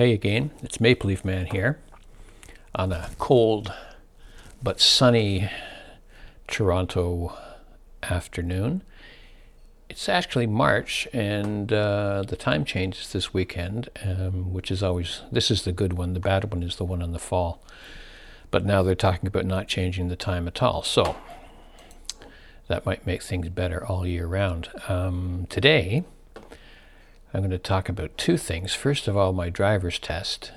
Hey 0.00 0.14
again, 0.14 0.50
it's 0.62 0.80
Maple 0.80 1.08
Leaf 1.08 1.26
Man 1.26 1.44
here 1.44 1.78
on 2.74 2.90
a 2.90 3.10
cold 3.18 3.70
but 4.62 4.80
sunny 4.80 5.50
Toronto 6.48 7.36
afternoon. 8.02 8.82
It's 9.90 10.08
actually 10.08 10.46
March, 10.46 11.06
and 11.12 11.70
uh, 11.70 12.24
the 12.26 12.36
time 12.36 12.64
changes 12.64 13.12
this 13.12 13.34
weekend, 13.34 13.90
um, 14.02 14.54
which 14.54 14.70
is 14.70 14.82
always 14.82 15.20
this 15.30 15.50
is 15.50 15.64
the 15.64 15.72
good 15.72 15.92
one. 15.92 16.14
The 16.14 16.18
bad 16.18 16.50
one 16.50 16.62
is 16.62 16.76
the 16.76 16.84
one 16.86 17.02
in 17.02 17.12
the 17.12 17.18
fall. 17.18 17.62
But 18.50 18.64
now 18.64 18.82
they're 18.82 18.94
talking 18.94 19.26
about 19.26 19.44
not 19.44 19.68
changing 19.68 20.08
the 20.08 20.16
time 20.16 20.48
at 20.48 20.62
all, 20.62 20.82
so 20.82 21.16
that 22.68 22.86
might 22.86 23.04
make 23.04 23.22
things 23.22 23.50
better 23.50 23.84
all 23.84 24.06
year 24.06 24.26
round. 24.26 24.70
Um, 24.88 25.46
today 25.50 26.04
I'm 27.32 27.40
going 27.40 27.50
to 27.50 27.58
talk 27.58 27.88
about 27.88 28.18
two 28.18 28.36
things. 28.36 28.74
First 28.74 29.06
of 29.06 29.16
all, 29.16 29.32
my 29.32 29.50
driver's 29.50 29.98
test. 29.98 30.52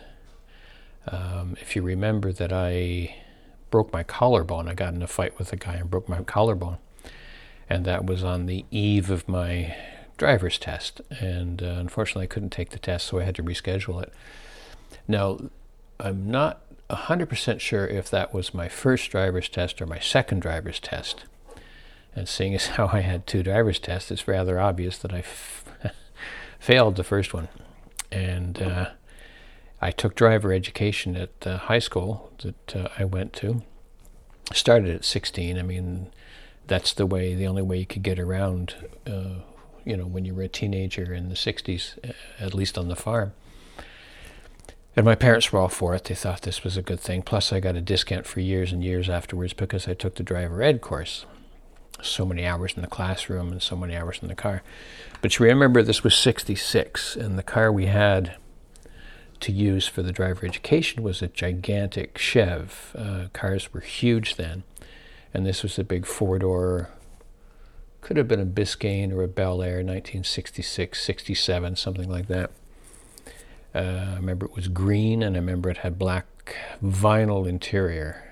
Um, 1.07 1.55
if 1.61 1.75
you 1.75 1.81
remember 1.81 2.31
that 2.31 2.51
I 2.51 3.17
broke 3.69 3.93
my 3.93 4.03
collarbone, 4.03 4.67
I 4.67 4.73
got 4.73 4.93
in 4.93 5.01
a 5.03 5.07
fight 5.07 5.37
with 5.37 5.53
a 5.53 5.55
guy 5.55 5.75
and 5.75 5.89
broke 5.89 6.09
my 6.09 6.21
collarbone. 6.23 6.77
And 7.69 7.85
that 7.85 8.05
was 8.05 8.23
on 8.23 8.47
the 8.47 8.65
eve 8.71 9.09
of 9.11 9.27
my 9.27 9.75
driver's 10.17 10.57
test. 10.57 11.01
And 11.09 11.61
uh, 11.61 11.75
unfortunately, 11.77 12.23
I 12.23 12.27
couldn't 12.27 12.51
take 12.51 12.71
the 12.71 12.79
test, 12.79 13.07
so 13.07 13.19
I 13.19 13.23
had 13.23 13.35
to 13.35 13.43
reschedule 13.43 14.01
it. 14.01 14.11
Now, 15.07 15.39
I'm 15.99 16.29
not 16.29 16.61
100% 16.89 17.59
sure 17.59 17.87
if 17.87 18.09
that 18.09 18.33
was 18.33 18.53
my 18.53 18.67
first 18.67 19.11
driver's 19.11 19.49
test 19.49 19.81
or 19.81 19.85
my 19.85 19.99
second 19.99 20.41
driver's 20.41 20.79
test. 20.79 21.25
And 22.15 22.27
seeing 22.27 22.53
as 22.55 22.67
how 22.77 22.89
I 22.91 23.01
had 23.01 23.27
two 23.27 23.43
driver's 23.43 23.79
tests, 23.79 24.11
it's 24.11 24.27
rather 24.27 24.59
obvious 24.59 24.97
that 24.99 25.13
I 25.13 25.19
f- 25.19 25.65
failed 26.63 26.95
the 26.95 27.03
first 27.03 27.33
one, 27.33 27.49
and 28.09 28.61
uh, 28.61 28.91
I 29.81 29.91
took 29.91 30.15
driver 30.15 30.53
education 30.53 31.17
at 31.17 31.41
the 31.41 31.57
high 31.57 31.79
school 31.79 32.31
that 32.41 32.75
uh, 32.75 32.87
I 32.97 33.03
went 33.03 33.33
to. 33.33 33.63
Started 34.53 34.95
at 34.95 35.03
16. 35.03 35.59
I 35.59 35.61
mean, 35.61 36.09
that's 36.65 36.93
the 36.93 37.05
way, 37.05 37.35
the 37.35 37.47
only 37.47 37.61
way 37.61 37.79
you 37.79 37.85
could 37.85 38.01
get 38.01 38.17
around, 38.17 38.75
uh, 39.05 39.41
you 39.83 39.97
know, 39.97 40.05
when 40.05 40.23
you 40.23 40.33
were 40.33 40.43
a 40.43 40.47
teenager 40.47 41.13
in 41.13 41.27
the 41.27 41.35
60s, 41.35 41.97
at 42.39 42.53
least 42.53 42.77
on 42.77 42.87
the 42.87 42.95
farm. 42.95 43.33
And 44.95 45.05
my 45.05 45.15
parents 45.15 45.51
were 45.51 45.59
all 45.59 45.67
for 45.67 45.93
it. 45.95 46.05
They 46.05 46.15
thought 46.15 46.43
this 46.43 46.63
was 46.63 46.77
a 46.77 46.81
good 46.81 47.01
thing. 47.01 47.23
Plus, 47.23 47.51
I 47.51 47.59
got 47.59 47.75
a 47.75 47.81
discount 47.81 48.25
for 48.25 48.39
years 48.39 48.71
and 48.71 48.81
years 48.81 49.09
afterwards 49.09 49.51
because 49.51 49.85
I 49.89 49.95
took 49.95 50.15
the 50.15 50.23
driver 50.23 50.61
ed 50.61 50.79
course 50.79 51.25
so 52.01 52.25
many 52.25 52.45
hours 52.45 52.73
in 52.75 52.81
the 52.81 52.87
classroom 52.87 53.51
and 53.51 53.61
so 53.61 53.75
many 53.75 53.95
hours 53.95 54.19
in 54.21 54.27
the 54.27 54.35
car. 54.35 54.61
But 55.21 55.37
you 55.37 55.45
remember 55.45 55.81
this 55.83 56.03
was 56.03 56.15
66, 56.15 57.15
and 57.15 57.37
the 57.37 57.43
car 57.43 57.71
we 57.71 57.85
had 57.85 58.35
to 59.39 59.51
use 59.51 59.87
for 59.87 60.01
the 60.01 60.11
driver 60.11 60.45
education 60.45 61.03
was 61.03 61.21
a 61.21 61.27
gigantic 61.27 62.17
Chev. 62.17 62.95
Uh, 62.97 63.27
cars 63.33 63.73
were 63.73 63.81
huge 63.81 64.35
then, 64.35 64.63
and 65.33 65.45
this 65.45 65.63
was 65.63 65.77
a 65.77 65.83
big 65.83 66.05
four 66.05 66.39
door, 66.39 66.89
could 68.03 68.17
have 68.17 68.27
been 68.27 68.41
a 68.41 68.45
Biscayne 68.45 69.13
or 69.13 69.23
a 69.23 69.27
Bel 69.29 69.61
Air, 69.61 69.77
1966, 69.77 71.01
67, 71.01 71.75
something 71.77 72.09
like 72.09 72.27
that. 72.27 72.51
Uh, 73.73 74.11
I 74.11 74.15
remember 74.15 74.45
it 74.45 74.55
was 74.55 74.67
green, 74.67 75.23
and 75.23 75.35
I 75.35 75.39
remember 75.39 75.69
it 75.69 75.77
had 75.77 75.97
black 75.97 76.27
vinyl 76.83 77.47
interior. 77.47 78.29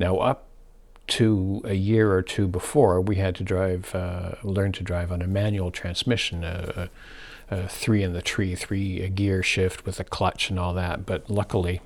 Now, 0.00 0.16
up 0.18 0.47
to 1.08 1.62
a 1.64 1.74
year 1.74 2.12
or 2.12 2.22
two 2.22 2.46
before, 2.46 3.00
we 3.00 3.16
had 3.16 3.34
to 3.36 3.44
drive, 3.44 3.94
uh, 3.94 4.32
learn 4.42 4.72
to 4.72 4.84
drive 4.84 5.10
on 5.10 5.22
a 5.22 5.26
manual 5.26 5.70
transmission, 5.70 6.44
a, 6.44 6.90
a, 7.50 7.56
a, 7.56 7.68
three 7.68 8.02
in 8.02 8.12
the 8.12 8.22
tree, 8.22 8.54
three 8.54 9.08
gear 9.08 9.42
shift 9.42 9.86
with 9.86 9.98
a 9.98 10.04
clutch 10.04 10.50
and 10.50 10.58
all 10.58 10.74
that. 10.74 11.06
But 11.06 11.28
luckily, 11.30 11.80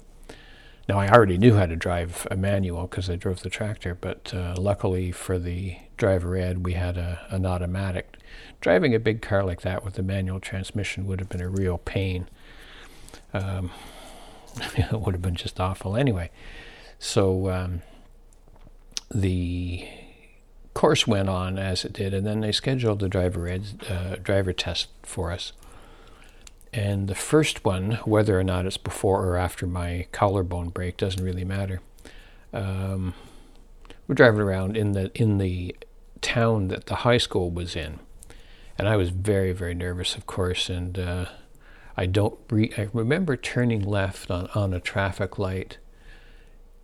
now 0.89 0.98
I 0.98 1.09
already 1.09 1.39
knew 1.39 1.55
how 1.55 1.67
to 1.67 1.77
drive 1.77 2.27
a 2.31 2.37
manual 2.37 2.83
because 2.89 3.09
I 3.09 3.17
drove 3.17 3.43
the 3.43 3.50
tractor. 3.50 3.95
But 3.95 4.34
uh, 4.34 4.56
luckily 4.59 5.12
for 5.12 5.39
the 5.39 5.77
driver 5.97 6.37
ed, 6.37 6.65
we 6.65 6.72
had 6.72 6.99
a, 6.99 7.25
an 7.31 7.47
automatic. 7.47 8.16
Driving 8.61 8.94
a 8.94 8.99
big 8.99 9.22
car 9.22 9.44
like 9.44 9.61
that 9.62 9.84
with 9.84 9.99
a 9.99 10.03
manual 10.03 10.41
transmission 10.41 11.06
would 11.06 11.21
have 11.21 11.28
been 11.28 11.41
a 11.41 11.49
real 11.49 11.78
pain. 11.78 12.28
Um, 13.32 13.71
it 14.77 15.00
would 15.00 15.15
have 15.15 15.22
been 15.22 15.37
just 15.37 15.61
awful 15.61 15.97
anyway. 15.97 16.31
So. 16.99 17.49
Um, 17.49 17.82
the 19.15 19.87
course 20.75 21.06
went 21.06 21.28
on 21.28 21.59
as 21.59 21.84
it 21.84 21.93
did, 21.93 22.15
and 22.15 22.27
then 22.27 22.41
they 22.41 22.53
scheduled 22.53 23.00
the 23.00 23.09
driver 23.09 23.47
ed, 23.47 23.84
uh, 23.89 24.17
driver 24.17 24.53
test 24.53 24.89
for 25.03 25.31
us. 25.31 25.53
And 26.73 27.09
the 27.09 27.15
first 27.15 27.65
one, 27.65 27.93
whether 28.05 28.39
or 28.39 28.45
not 28.45 28.65
it's 28.65 28.78
before 28.78 29.27
or 29.27 29.37
after 29.37 29.67
my 29.67 30.06
collarbone 30.11 30.71
break, 30.71 30.97
doesn't 30.97 31.23
really 31.23 31.45
matter. 31.45 31.81
Um, 32.53 33.15
we're 34.09 34.15
driving 34.15 34.41
around 34.41 34.77
in 34.77 34.93
the 34.93 35.11
in 35.15 35.39
the 35.39 35.77
town 36.23 36.69
that 36.69 36.87
the 36.87 36.97
high 36.97 37.19
school 37.19 37.50
was 37.50 37.77
in, 37.77 37.99
and 38.79 38.89
I 38.89 38.97
was 38.97 39.11
very 39.11 39.53
very 39.53 39.75
nervous, 39.75 40.17
of 40.17 40.27
course. 40.27 40.71
And 40.71 40.99
uh, 40.99 41.27
I 41.97 42.06
don't 42.06 42.39
re- 42.50 42.73
I 42.79 42.89
remember 42.93 43.37
turning 43.37 43.83
left 43.83 44.31
on 44.31 44.49
on 44.55 44.73
a 44.73 44.81
traffic 44.81 45.39
light 45.39 45.77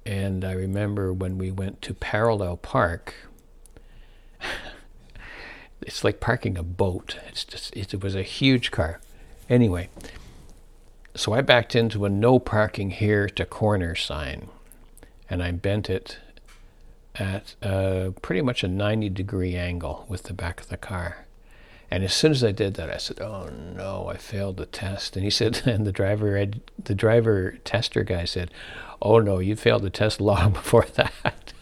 and 0.08 0.42
I 0.42 0.52
remember 0.52 1.12
when 1.12 1.36
we 1.36 1.50
went 1.50 1.82
to 1.82 1.92
Parallel 1.92 2.56
Park, 2.56 3.14
it's 5.82 6.02
like 6.02 6.18
parking 6.18 6.56
a 6.56 6.62
boat. 6.62 7.18
It's 7.28 7.44
just, 7.44 7.76
it 7.76 8.02
was 8.02 8.14
a 8.14 8.22
huge 8.22 8.70
car. 8.70 9.00
Anyway, 9.50 9.90
so 11.14 11.34
I 11.34 11.42
backed 11.42 11.76
into 11.76 12.06
a 12.06 12.08
no 12.08 12.38
parking 12.38 12.90
here 12.90 13.28
to 13.28 13.44
corner 13.44 13.94
sign 13.94 14.48
and 15.28 15.42
I 15.42 15.50
bent 15.50 15.90
it 15.90 16.16
at 17.16 17.54
uh, 17.62 18.12
pretty 18.22 18.40
much 18.40 18.64
a 18.64 18.68
90 18.68 19.10
degree 19.10 19.56
angle 19.56 20.06
with 20.08 20.22
the 20.22 20.32
back 20.32 20.62
of 20.62 20.70
the 20.70 20.78
car. 20.78 21.26
And 21.90 22.04
as 22.04 22.12
soon 22.12 22.32
as 22.32 22.44
I 22.44 22.52
did 22.52 22.74
that, 22.74 22.90
I 22.90 22.98
said, 22.98 23.20
"Oh 23.20 23.48
no, 23.48 24.08
I 24.08 24.16
failed 24.16 24.58
the 24.58 24.66
test." 24.66 25.16
And 25.16 25.24
he 25.24 25.30
said, 25.30 25.62
and 25.66 25.86
the 25.86 25.92
driver, 25.92 26.44
the 26.82 26.94
driver 26.94 27.58
tester 27.64 28.04
guy 28.04 28.24
said, 28.24 28.50
"Oh 29.00 29.20
no, 29.20 29.38
you 29.38 29.56
failed 29.56 29.82
the 29.82 29.90
test 29.90 30.20
long 30.20 30.52
before 30.54 30.86
that." 30.94 31.52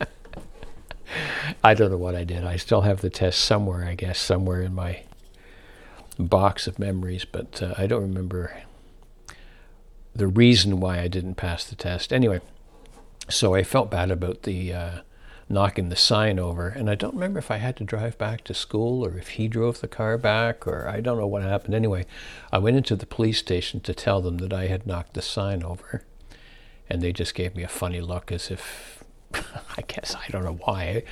I 1.64 1.74
don't 1.74 1.90
know 1.90 1.98
what 1.98 2.14
I 2.14 2.24
did. 2.24 2.44
I 2.44 2.56
still 2.56 2.82
have 2.82 3.02
the 3.02 3.10
test 3.10 3.40
somewhere, 3.40 3.84
I 3.84 3.94
guess, 3.94 4.18
somewhere 4.18 4.62
in 4.62 4.74
my 4.74 5.02
box 6.18 6.66
of 6.66 6.78
memories, 6.78 7.26
but 7.26 7.62
uh, 7.62 7.74
I 7.76 7.86
don't 7.86 8.02
remember 8.02 8.62
the 10.14 10.26
reason 10.26 10.80
why 10.80 11.00
I 11.00 11.08
didn't 11.08 11.34
pass 11.34 11.64
the 11.64 11.76
test. 11.76 12.12
Anyway, 12.12 12.40
so 13.28 13.54
I 13.54 13.62
felt 13.62 13.90
bad 13.90 14.10
about 14.10 14.44
the. 14.44 14.72
Uh, 14.72 14.98
knocking 15.52 15.90
the 15.90 15.96
sign 15.96 16.38
over. 16.38 16.68
And 16.68 16.88
I 16.88 16.94
don't 16.94 17.14
remember 17.14 17.38
if 17.38 17.50
I 17.50 17.58
had 17.58 17.76
to 17.76 17.84
drive 17.84 18.16
back 18.16 18.42
to 18.44 18.54
school 18.54 19.04
or 19.04 19.16
if 19.18 19.28
he 19.28 19.48
drove 19.48 19.80
the 19.80 19.88
car 19.88 20.16
back 20.16 20.66
or 20.66 20.88
I 20.88 21.00
don't 21.00 21.18
know 21.18 21.26
what 21.26 21.42
happened. 21.42 21.74
Anyway, 21.74 22.06
I 22.50 22.58
went 22.58 22.78
into 22.78 22.96
the 22.96 23.06
police 23.06 23.38
station 23.38 23.80
to 23.80 23.94
tell 23.94 24.22
them 24.22 24.38
that 24.38 24.52
I 24.52 24.66
had 24.66 24.86
knocked 24.86 25.14
the 25.14 25.22
sign 25.22 25.62
over. 25.62 26.04
And 26.88 27.02
they 27.02 27.12
just 27.12 27.34
gave 27.34 27.54
me 27.54 27.62
a 27.62 27.68
funny 27.68 28.00
look 28.00 28.32
as 28.32 28.50
if, 28.50 29.04
I 29.34 29.82
guess, 29.86 30.16
I 30.16 30.28
don't 30.30 30.44
know 30.44 30.58
why. 30.64 31.04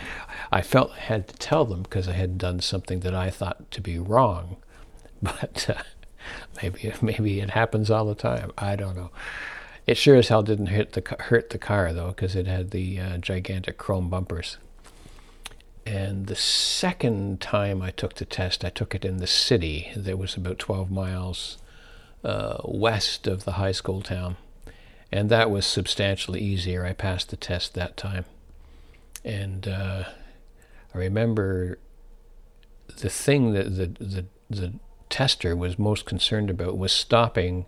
I 0.50 0.62
felt 0.62 0.93
I 0.93 1.00
had 1.00 1.29
to 1.29 1.37
tell 1.37 1.67
them 1.67 1.83
because 1.83 2.09
I 2.09 2.12
had 2.12 2.39
done 2.39 2.61
something 2.61 3.00
that 3.00 3.15
I 3.15 3.31
thought 3.31 3.71
to 3.73 3.81
be 3.81 3.99
wrong. 3.99 4.56
But 5.23 5.67
uh, 5.69 5.83
maybe, 6.62 6.95
maybe 7.03 7.41
it 7.41 7.50
happens 7.50 7.91
all 7.91 8.06
the 8.06 8.15
time. 8.15 8.53
I 8.56 8.75
don't 8.75 8.97
know. 8.97 9.11
It 9.87 9.97
sure 9.97 10.17
as 10.17 10.29
hell 10.29 10.43
didn't 10.43 10.67
hit 10.67 10.93
the 10.93 11.17
hurt 11.25 11.51
the 11.51 11.59
car 11.59 11.93
though, 11.93 12.09
because 12.09 12.37
it 12.37 12.47
had 12.47 12.71
the 12.71 13.01
uh, 13.01 13.19
gigantic 13.19 13.79
chrome 13.79 14.09
bumpers. 14.09 14.59
And 15.87 16.27
the 16.27 16.37
second 16.37 17.41
time 17.41 17.83
I 17.83 17.91
took 17.91 18.15
the 18.15 18.25
test, 18.25 18.65
I 18.65 18.71
took 18.71 18.95
it 18.95 19.05
in 19.05 19.17
the 19.17 19.27
city. 19.27 19.91
That 19.97 20.19
was 20.19 20.37
about 20.37 20.59
12 20.59 20.91
miles 20.91 21.59
uh, 22.23 22.59
west 22.65 23.27
of 23.27 23.45
the 23.45 23.53
high 23.53 23.73
school 23.73 24.03
town, 24.03 24.37
and 25.11 25.31
that 25.31 25.50
was 25.50 25.67
substantially 25.67 26.41
easier. 26.41 26.85
I 26.85 26.93
passed 26.93 27.31
the 27.31 27.37
test 27.37 27.75
that 27.75 27.97
time, 27.97 28.26
and 29.25 29.67
uh, 29.67 30.05
I 30.94 30.99
remember 30.99 31.79
the 32.99 33.11
thing 33.11 33.53
that 33.55 33.76
the 33.76 33.87
the 34.05 34.26
the 34.49 34.75
tester 35.09 35.56
was 35.56 35.79
most 35.79 36.05
concerned 36.05 36.50
about 36.50 36.79
was 36.79 36.93
stopping 36.93 37.67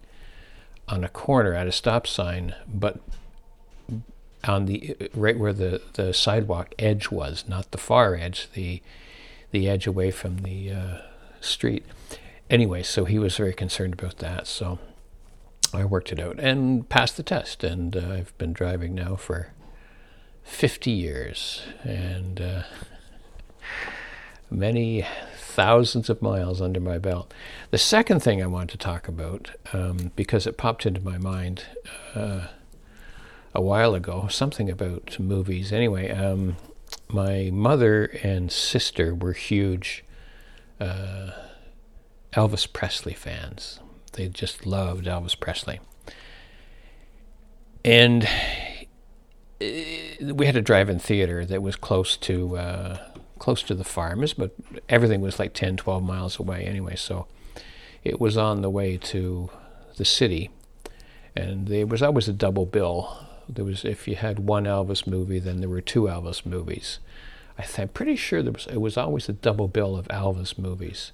on 0.88 1.04
a 1.04 1.08
corner 1.08 1.54
at 1.54 1.66
a 1.66 1.72
stop 1.72 2.06
sign, 2.06 2.54
but 2.66 3.00
on 4.44 4.66
the 4.66 4.96
right 5.14 5.38
where 5.38 5.52
the, 5.52 5.80
the 5.94 6.12
sidewalk 6.12 6.74
edge 6.78 7.10
was, 7.10 7.44
not 7.48 7.70
the 7.70 7.78
far 7.78 8.14
edge, 8.14 8.48
the 8.54 8.82
the 9.52 9.68
edge 9.68 9.86
away 9.86 10.10
from 10.10 10.38
the 10.38 10.72
uh, 10.72 10.98
street. 11.40 11.84
Anyway, 12.48 12.82
so 12.82 13.04
he 13.04 13.18
was 13.18 13.36
very 13.36 13.52
concerned 13.52 13.92
about 13.92 14.16
that. 14.18 14.46
So 14.46 14.78
I 15.74 15.84
worked 15.84 16.10
it 16.10 16.18
out 16.18 16.40
and 16.40 16.88
passed 16.88 17.16
the 17.16 17.22
test, 17.22 17.62
and 17.62 17.96
uh, 17.96 18.00
I've 18.00 18.36
been 18.38 18.52
driving 18.52 18.94
now 18.94 19.16
for 19.16 19.48
50 20.42 20.90
years, 20.90 21.62
and 21.82 22.40
uh, 22.40 22.62
many 24.50 25.06
thousands 25.52 26.08
of 26.08 26.22
miles 26.22 26.60
under 26.60 26.80
my 26.80 26.98
belt. 26.98 27.32
The 27.70 27.78
second 27.78 28.20
thing 28.20 28.42
I 28.42 28.46
want 28.46 28.70
to 28.70 28.78
talk 28.78 29.06
about, 29.06 29.50
um, 29.72 30.12
because 30.16 30.46
it 30.46 30.56
popped 30.56 30.86
into 30.86 31.00
my 31.00 31.18
mind 31.18 31.64
uh, 32.14 32.46
a 33.54 33.60
while 33.60 33.94
ago, 33.94 34.28
something 34.28 34.70
about 34.70 35.18
movies. 35.20 35.72
Anyway, 35.72 36.10
um, 36.10 36.56
my 37.08 37.50
mother 37.52 38.04
and 38.22 38.50
sister 38.50 39.14
were 39.14 39.34
huge 39.34 40.04
uh, 40.80 41.32
Elvis 42.32 42.72
Presley 42.72 43.14
fans. 43.14 43.78
They 44.12 44.28
just 44.28 44.66
loved 44.66 45.04
Elvis 45.04 45.38
Presley. 45.38 45.80
And 47.84 48.24
uh, 49.60 50.34
we 50.34 50.46
had 50.46 50.56
a 50.56 50.62
drive-in 50.62 50.98
theater 50.98 51.44
that 51.44 51.62
was 51.62 51.76
close 51.76 52.16
to 52.18 52.56
uh, 52.56 52.98
close 53.42 53.64
to 53.64 53.74
the 53.74 53.82
farms, 53.82 54.34
but 54.34 54.54
everything 54.88 55.20
was 55.20 55.40
like 55.40 55.52
10, 55.52 55.76
12 55.76 56.00
miles 56.00 56.38
away 56.38 56.62
anyway. 56.64 56.94
So 56.94 57.26
it 58.04 58.20
was 58.20 58.36
on 58.36 58.62
the 58.62 58.70
way 58.70 58.96
to 58.98 59.50
the 59.96 60.04
city, 60.04 60.50
and 61.34 61.66
there 61.66 61.88
was 61.88 62.02
always 62.02 62.28
a 62.28 62.32
double 62.32 62.66
bill. 62.66 63.26
There 63.48 63.64
was 63.64 63.84
if 63.84 64.06
you 64.06 64.14
had 64.14 64.38
one 64.38 64.62
Elvis 64.62 65.08
movie, 65.08 65.40
then 65.40 65.58
there 65.58 65.68
were 65.68 65.80
two 65.80 66.02
Elvis 66.02 66.46
movies. 66.46 67.00
I 67.58 67.64
am 67.82 67.88
pretty 67.88 68.14
sure 68.14 68.44
there 68.44 68.52
was 68.52 68.68
it 68.68 68.80
was 68.80 68.96
always 68.96 69.28
a 69.28 69.32
double 69.32 69.66
bill 69.66 69.96
of 69.96 70.06
Elvis 70.06 70.56
movies. 70.56 71.10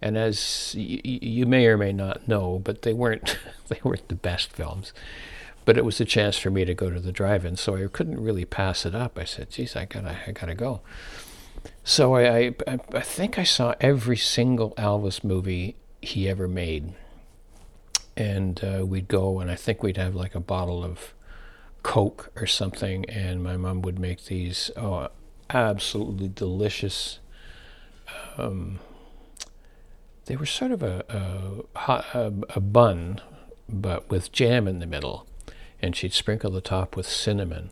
And 0.00 0.16
as 0.16 0.76
y- 0.78 1.00
you 1.02 1.44
may 1.44 1.66
or 1.66 1.76
may 1.76 1.92
not 1.92 2.28
know, 2.28 2.60
but 2.62 2.82
they 2.82 2.92
weren't 2.92 3.36
they 3.68 3.80
weren't 3.82 4.06
the 4.08 4.14
best 4.14 4.52
films 4.52 4.92
but 5.64 5.76
it 5.76 5.84
was 5.84 6.00
a 6.00 6.04
chance 6.06 6.38
for 6.38 6.48
me 6.48 6.64
to 6.64 6.72
go 6.72 6.88
to 6.88 6.98
the 6.98 7.12
drive-in, 7.12 7.54
so 7.54 7.76
I 7.76 7.88
couldn't 7.88 8.22
really 8.22 8.46
pass 8.46 8.86
it 8.86 8.94
up. 8.94 9.18
I 9.18 9.24
said, 9.24 9.50
"Geez, 9.50 9.76
I 9.76 9.84
gotta, 9.84 10.16
I 10.26 10.32
gotta 10.32 10.54
go." 10.54 10.80
So 11.84 12.14
I, 12.14 12.54
I, 12.66 12.78
I 12.92 13.00
think 13.00 13.38
I 13.38 13.44
saw 13.44 13.74
every 13.80 14.16
single 14.16 14.72
Elvis 14.72 15.24
movie 15.24 15.76
he 16.00 16.28
ever 16.28 16.46
made, 16.46 16.94
and 18.16 18.62
uh, 18.62 18.86
we'd 18.86 19.08
go, 19.08 19.40
and 19.40 19.50
I 19.50 19.54
think 19.54 19.82
we'd 19.82 19.96
have 19.96 20.14
like 20.14 20.34
a 20.34 20.40
bottle 20.40 20.84
of 20.84 21.14
Coke 21.82 22.30
or 22.36 22.46
something, 22.46 23.04
and 23.06 23.42
my 23.42 23.56
mom 23.56 23.82
would 23.82 23.98
make 23.98 24.26
these 24.26 24.70
oh, 24.76 25.08
absolutely 25.50 26.28
delicious. 26.28 27.18
Um, 28.36 28.78
they 30.26 30.36
were 30.36 30.46
sort 30.46 30.72
of 30.72 30.82
a 30.82 31.04
a, 31.08 31.92
a 32.14 32.32
a 32.50 32.60
bun, 32.60 33.20
but 33.68 34.08
with 34.10 34.30
jam 34.32 34.68
in 34.68 34.78
the 34.78 34.86
middle 34.86 35.26
and 35.80 35.94
she'd 35.94 36.12
sprinkle 36.12 36.50
the 36.50 36.60
top 36.60 36.96
with 36.96 37.06
cinnamon. 37.06 37.70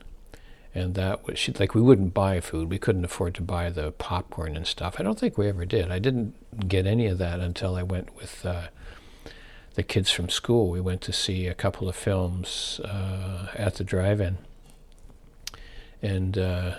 And 0.77 0.95
that 0.95 1.27
was, 1.27 1.39
she 1.39 1.53
like, 1.53 1.75
we 1.75 1.81
wouldn't 1.81 2.13
buy 2.13 2.39
food. 2.39 2.69
We 2.69 2.79
couldn't 2.79 3.07
afford 3.07 3.35
to 3.37 3.43
buy 3.43 3.71
the 3.71 3.93
popcorn 3.93 4.59
and 4.59 4.67
stuff. 4.67 4.97
I 4.99 5.03
don't 5.03 5.19
think 5.19 5.39
we 5.39 5.49
ever 5.49 5.65
did. 5.65 5.91
I 5.91 5.99
didn't 5.99 6.69
get 6.69 6.87
any 6.87 7.07
of 7.07 7.17
that 7.17 7.41
until 7.41 7.77
I 7.77 7.83
went 7.83 8.15
with 8.15 8.45
uh, 8.45 8.67
the 9.73 9.83
kids 9.83 10.11
from 10.11 10.29
school. 10.29 10.69
We 10.69 10.83
went 10.83 11.01
to 11.01 11.15
see 11.15 11.47
a 11.47 11.55
couple 11.55 11.89
of 11.89 11.97
films 11.97 12.79
uh, 12.85 13.47
at 13.55 13.77
the 13.77 13.85
drive 13.85 14.21
in. 14.21 14.37
And 16.03 16.37
uh, 16.37 16.75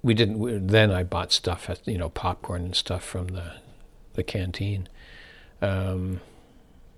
we 0.00 0.14
didn't, 0.14 0.38
we, 0.38 0.58
then 0.58 0.92
I 0.92 1.02
bought 1.02 1.32
stuff, 1.32 1.68
at, 1.68 1.84
you 1.88 1.98
know, 1.98 2.10
popcorn 2.10 2.66
and 2.66 2.76
stuff 2.76 3.02
from 3.02 3.26
the, 3.26 3.54
the 4.14 4.22
canteen. 4.22 4.88
Um, 5.60 6.20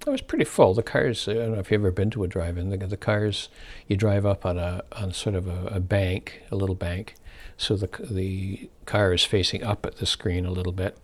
it 0.07 0.11
was 0.11 0.21
pretty 0.21 0.45
full. 0.45 0.75
The 0.75 0.83
cars, 0.83 1.29
I 1.29 1.35
don't 1.35 1.53
know 1.53 1.61
if 1.61 1.71
you've 1.71 1.81
ever 1.81 1.91
been 1.91 2.11
to 2.11 2.25
a 2.25 2.29
drive-in. 2.29 2.71
The, 2.71 2.77
the 2.77 2.97
cars, 2.97 3.49
you 3.87 3.97
drive 3.97 4.27
up 4.27 4.45
on 4.45 4.59
a 4.59 4.83
on 4.93 5.13
sort 5.13 5.35
of 5.35 5.47
a, 5.47 5.77
a, 5.77 5.81
bank, 5.81 6.43
a 6.51 6.57
little 6.57 6.75
bank, 6.75 7.15
so 7.57 7.77
the 7.77 7.89
the 8.11 8.69
car 8.87 9.13
is 9.13 9.25
facing 9.25 9.63
up 9.63 9.87
at 9.87 9.97
the 9.97 10.07
screen 10.07 10.45
a 10.45 10.51
little 10.51 10.73
bit, 10.73 10.99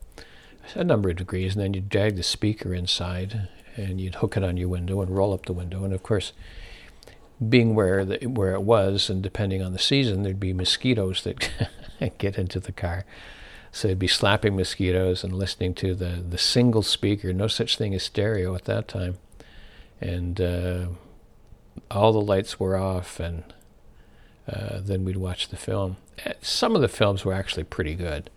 a 0.75 0.85
number 0.85 1.11
of 1.11 1.17
degrees, 1.17 1.55
and 1.55 1.63
then 1.63 1.75
you 1.75 1.81
drag 1.81 2.17
the 2.17 2.23
speaker 2.23 2.75
inside, 2.75 3.49
and 3.77 4.01
you'd 4.01 4.17
hook 4.17 4.37
it 4.37 4.45
on 4.45 4.57
your 4.57 4.69
window 4.69 5.01
and 5.01 5.17
roll 5.17 5.33
up 5.33 5.47
the 5.47 5.53
window, 5.53 5.85
and 5.85 5.93
of 5.93 6.03
course, 6.03 6.33
being 7.47 7.75
where 7.75 8.05
the, 8.05 8.27
where 8.27 8.53
it 8.53 8.63
was, 8.63 9.09
and 9.09 9.23
depending 9.23 9.63
on 9.63 9.73
the 9.73 9.79
season, 9.79 10.23
there'd 10.23 10.41
be 10.41 10.53
mosquitoes 10.53 11.23
that 11.23 11.51
get 12.19 12.37
into 12.37 12.59
the 12.59 12.73
car. 12.73 13.05
So 13.73 13.89
he'd 13.89 13.99
be 13.99 14.09
slapping 14.09 14.57
mosquitoes 14.57 15.23
and 15.23 15.35
listening 15.35 15.75
to 15.75 15.95
the, 15.95 16.23
the 16.29 16.39
single 16.39 16.83
speaker, 16.83 17.33
no 17.33 17.49
such 17.49 17.77
thing 17.77 17.95
as 17.95 18.03
stereo 18.03 18.55
at 18.55 18.65
that 18.65 18.89
time. 18.89 19.19
And 20.01 20.41
uh, 20.41 20.87
all 21.91 22.13
the 22.13 22.21
lights 22.21 22.59
were 22.59 22.77
off, 22.77 23.21
and 23.21 23.45
uh, 24.51 24.81
then 24.81 25.05
we'd 25.05 25.17
watch 25.17 25.49
the 25.49 25.57
film. 25.57 25.97
Uh, 26.25 26.33
some 26.41 26.75
of 26.75 26.81
the 26.81 26.89
films 26.89 27.25
were 27.25 27.33
actually 27.33 27.65
pretty 27.65 27.95
good. 27.95 28.31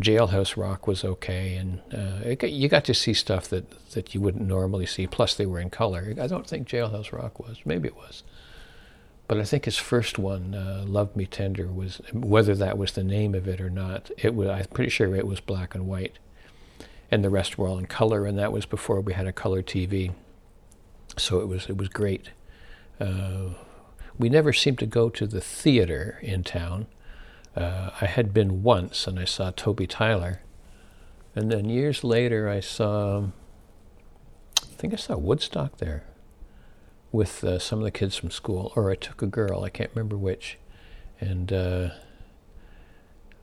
Jailhouse 0.00 0.56
Rock 0.56 0.86
was 0.86 1.04
okay, 1.04 1.56
and 1.56 1.80
uh, 1.92 2.46
you 2.46 2.68
got 2.68 2.84
to 2.84 2.94
see 2.94 3.12
stuff 3.12 3.48
that, 3.48 3.90
that 3.90 4.14
you 4.14 4.20
wouldn't 4.20 4.46
normally 4.46 4.86
see. 4.86 5.08
Plus, 5.08 5.34
they 5.34 5.46
were 5.46 5.58
in 5.58 5.70
color. 5.70 6.14
I 6.20 6.28
don't 6.28 6.46
think 6.46 6.68
Jailhouse 6.68 7.12
Rock 7.12 7.40
was. 7.40 7.58
Maybe 7.64 7.88
it 7.88 7.96
was. 7.96 8.22
But 9.28 9.38
I 9.38 9.44
think 9.44 9.66
his 9.66 9.76
first 9.76 10.18
one, 10.18 10.54
uh, 10.54 10.84
"Love 10.86 11.14
Me 11.14 11.26
Tender," 11.26 11.66
was 11.66 12.00
whether 12.14 12.54
that 12.54 12.78
was 12.78 12.92
the 12.92 13.04
name 13.04 13.34
of 13.34 13.46
it 13.46 13.60
or 13.60 13.68
not. 13.68 14.10
It 14.16 14.34
was. 14.34 14.48
I'm 14.48 14.64
pretty 14.72 14.90
sure 14.90 15.14
it 15.14 15.26
was 15.26 15.38
black 15.40 15.74
and 15.74 15.86
white, 15.86 16.18
and 17.10 17.22
the 17.22 17.28
rest 17.28 17.58
were 17.58 17.68
all 17.68 17.78
in 17.78 17.86
color. 17.86 18.24
And 18.24 18.38
that 18.38 18.52
was 18.52 18.64
before 18.64 19.02
we 19.02 19.12
had 19.12 19.26
a 19.26 19.32
color 19.32 19.62
TV. 19.62 20.12
So 21.18 21.40
it 21.40 21.46
was. 21.46 21.68
It 21.68 21.76
was 21.76 21.88
great. 21.88 22.30
Uh, 22.98 23.50
we 24.18 24.30
never 24.30 24.54
seemed 24.54 24.78
to 24.78 24.86
go 24.86 25.10
to 25.10 25.26
the 25.26 25.42
theater 25.42 26.18
in 26.22 26.42
town. 26.42 26.86
Uh, 27.54 27.90
I 28.00 28.06
had 28.06 28.32
been 28.32 28.62
once, 28.62 29.06
and 29.06 29.18
I 29.18 29.26
saw 29.26 29.50
Toby 29.50 29.86
Tyler, 29.86 30.40
and 31.36 31.52
then 31.52 31.68
years 31.68 32.02
later 32.02 32.48
I 32.48 32.60
saw. 32.60 33.24
I 34.62 34.80
think 34.80 34.94
I 34.94 34.96
saw 34.96 35.18
Woodstock 35.18 35.76
there 35.78 36.04
with 37.10 37.42
uh, 37.42 37.58
some 37.58 37.78
of 37.78 37.84
the 37.84 37.90
kids 37.90 38.16
from 38.16 38.30
school, 38.30 38.72
or 38.76 38.90
I 38.90 38.94
took 38.94 39.22
a 39.22 39.26
girl, 39.26 39.64
I 39.64 39.70
can't 39.70 39.90
remember 39.94 40.16
which, 40.16 40.58
and 41.20 41.52
uh, 41.52 41.90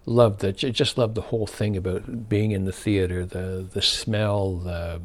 loved 0.05 0.41
the 0.41 0.51
just 0.53 0.97
loved 0.97 1.15
the 1.15 1.21
whole 1.21 1.47
thing 1.47 1.75
about 1.75 2.29
being 2.29 2.51
in 2.51 2.65
the 2.65 2.71
theater, 2.71 3.25
the 3.25 3.67
the 3.71 3.81
smell, 3.81 4.57
the 4.57 5.01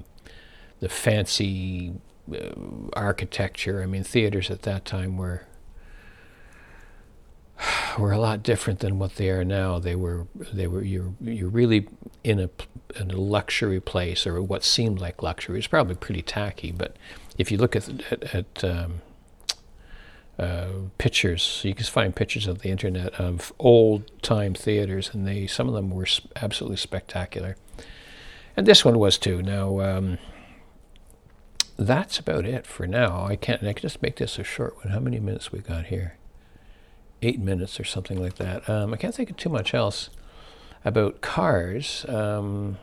the 0.81 0.89
fancy 0.89 1.95
uh, 2.33 2.51
architecture. 2.95 3.83
I 3.83 3.87
mean, 3.87 4.05
theaters 4.05 4.51
at 4.51 4.63
that 4.63 4.85
time 4.85 5.17
were 5.17 5.47
were 7.99 8.13
a 8.13 8.19
lot 8.19 8.43
different 8.43 8.81
than 8.81 8.99
what 8.99 9.17
they 9.17 9.31
are 9.31 9.45
now. 9.45 9.79
They 9.79 9.95
were 9.95 10.27
they 10.53 10.67
were 10.67 10.83
you're 10.83 11.15
you're 11.21 11.49
really 11.49 11.89
in 12.25 12.41
a 12.41 12.51
in 12.99 13.11
a 13.11 13.17
luxury 13.17 13.81
place 13.81 14.27
or 14.27 14.43
what 14.43 14.65
seemed 14.65 15.01
like 15.01 15.23
luxury. 15.23 15.59
It's 15.59 15.67
probably 15.67 15.95
pretty 15.95 16.23
tacky, 16.23 16.73
but 16.73 16.97
if 17.41 17.51
you 17.51 17.59
look 17.59 17.75
at 17.75 17.89
at, 18.13 18.35
at 18.35 18.65
um, 18.65 19.01
uh, 20.39 20.69
pictures, 20.99 21.63
you 21.65 21.75
can 21.75 21.85
find 21.87 22.15
pictures 22.15 22.47
of 22.47 22.61
the 22.61 22.71
internet 22.71 23.15
of 23.15 23.53
old 23.59 24.11
time 24.23 24.55
theaters, 24.55 25.11
and 25.13 25.27
they 25.27 25.47
some 25.47 25.69
of 25.69 25.75
them 25.75 25.91
were 25.91 26.07
absolutely 26.37 26.77
spectacular, 26.77 27.57
and 28.57 28.67
this 28.67 28.85
one 28.85 28.99
was 28.99 29.19
too. 29.19 29.43
Now. 29.43 29.81
Um, 29.81 30.19
that's 31.81 32.19
about 32.19 32.45
it 32.45 32.67
for 32.67 32.87
now. 32.87 33.25
I 33.25 33.37
can't. 33.37 33.63
I 33.63 33.73
can 33.73 33.81
just 33.81 34.03
make 34.03 34.17
this 34.17 34.39
a 34.39 34.45
short 34.45 34.77
one. 34.77 34.89
How 34.93 35.01
many 35.01 35.19
minutes 35.19 35.51
we 35.51 35.61
got 35.61 35.87
here? 35.87 36.19
Eight 37.23 37.41
minutes 37.41 37.81
or 37.81 37.85
something 37.85 38.21
like 38.21 38.35
that. 38.35 38.69
Um, 38.69 38.93
I 38.93 38.99
can't 38.99 39.15
think 39.15 39.31
of 39.31 39.39
too 39.39 39.49
much 39.49 39.73
else 39.73 40.11
about 40.85 41.23
cars. 41.23 42.05
Um, 42.07 42.77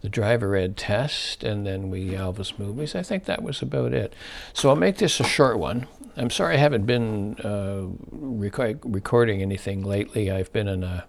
the 0.00 0.08
driver 0.08 0.54
ed 0.54 0.76
test, 0.76 1.42
and 1.42 1.66
then 1.66 1.90
we 1.90 2.10
Elvis 2.10 2.58
movies. 2.58 2.94
I 2.94 3.02
think 3.02 3.24
that 3.24 3.42
was 3.42 3.62
about 3.62 3.92
it. 3.92 4.14
So 4.52 4.68
I'll 4.68 4.76
make 4.76 4.98
this 4.98 5.18
a 5.20 5.24
short 5.24 5.58
one. 5.58 5.86
I'm 6.16 6.30
sorry 6.30 6.54
I 6.54 6.58
haven't 6.58 6.86
been 6.86 7.36
uh, 7.40 7.86
rec- 8.10 8.84
recording 8.84 9.42
anything 9.42 9.82
lately. 9.82 10.30
I've 10.30 10.52
been 10.52 10.68
in 10.68 10.84
a, 10.84 11.04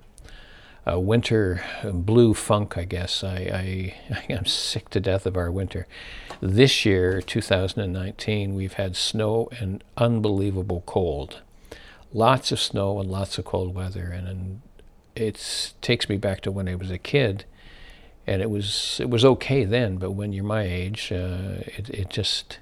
a 0.86 1.00
winter 1.00 1.64
blue 1.84 2.34
funk, 2.34 2.78
I 2.78 2.86
guess. 2.86 3.24
I, 3.24 3.36
I, 3.36 3.96
I 4.30 4.34
am 4.34 4.46
sick 4.46 4.90
to 4.92 5.00
death 5.00 5.26
of 5.26 5.38
our 5.38 5.52
winter. 5.52 5.88
This 6.42 6.86
year, 6.86 7.22
2019, 7.22 8.56
we've 8.56 8.74
had 8.74 8.96
snow 8.96 9.50
and 9.60 9.84
unbelievable 9.98 10.84
cold. 10.86 11.42
Lots 12.12 12.52
of 12.52 12.60
snow 12.60 13.00
and 13.00 13.10
lots 13.10 13.38
of 13.38 13.46
cold 13.46 13.76
weather, 13.76 14.10
and, 14.10 14.28
and 14.28 14.62
it 15.16 15.74
takes 15.82 16.10
me 16.10 16.18
back 16.18 16.42
to 16.42 16.52
when 16.52 16.68
I 16.68 16.74
was 16.74 16.90
a 16.90 16.98
kid 16.98 17.46
and 18.30 18.44
it 18.44 18.50
was 18.50 19.00
it 19.02 19.10
was 19.10 19.26
okay 19.26 19.66
then, 19.66 19.98
but 19.98 20.12
when 20.12 20.32
you're 20.32 20.44
my 20.44 20.62
age, 20.62 21.12
uh, 21.12 21.64
it 21.66 21.90
it 21.90 22.10
just 22.10 22.60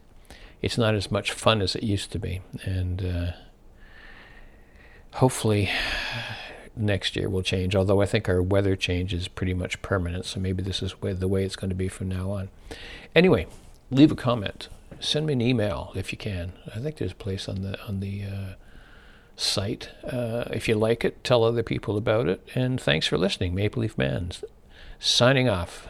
it's 0.62 0.77
not 0.77 0.95
as 0.95 1.12
much 1.12 1.33
fun 1.33 1.62
as 1.62 1.75
it 1.75 1.83
used 1.83 2.12
to 2.13 2.19
be, 2.19 2.41
and 2.63 3.05
uh, 3.05 3.31
hopefully 5.15 5.69
next 6.75 7.17
year 7.17 7.29
will 7.29 7.43
change. 7.43 7.75
Although 7.75 8.01
I 8.01 8.05
think 8.05 8.29
our 8.29 8.41
weather 8.41 8.77
change 8.77 9.13
is 9.13 9.27
pretty 9.27 9.53
much 9.53 9.81
permanent, 9.81 10.25
so 10.25 10.39
maybe 10.39 10.63
this 10.63 10.81
is 10.81 10.95
the 11.01 11.27
way 11.27 11.43
it's 11.43 11.57
going 11.57 11.69
to 11.69 11.75
be 11.75 11.89
from 11.89 12.07
now 12.07 12.31
on. 12.31 12.47
Anyway, 13.13 13.45
leave 13.91 14.12
a 14.12 14.15
comment, 14.15 14.69
send 15.01 15.25
me 15.25 15.33
an 15.33 15.41
email 15.41 15.91
if 15.95 16.13
you 16.13 16.17
can. 16.17 16.53
I 16.74 16.79
think 16.79 16.95
there's 16.95 17.12
a 17.12 17.15
place 17.15 17.50
on 17.50 17.62
the 17.62 17.77
on 17.86 18.00
the 18.00 18.24
uh, 18.24 18.53
site. 19.36 19.89
Uh, 20.05 20.45
if 20.51 20.69
you 20.69 20.75
like 20.75 21.03
it, 21.03 21.25
tell 21.25 21.43
other 21.43 21.62
people 21.62 21.97
about 21.97 22.29
it. 22.29 22.41
And 22.55 22.79
thanks 22.79 23.05
for 23.05 23.17
listening. 23.17 23.53
Maple 23.53 23.81
Leaf 23.81 23.97
Man 23.97 24.31
signing 25.00 25.50
off. 25.50 25.88